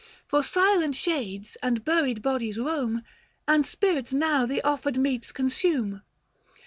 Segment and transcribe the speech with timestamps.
[0.25, 3.03] For silent shades and buried bodies roam,
[3.47, 6.01] And spirits now the offered meats consume.